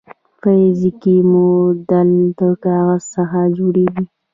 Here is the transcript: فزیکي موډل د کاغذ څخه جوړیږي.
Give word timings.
فزیکي 0.39 1.17
موډل 1.31 2.11
د 2.39 2.41
کاغذ 2.63 3.03
څخه 3.15 3.39
جوړیږي. 3.57 4.03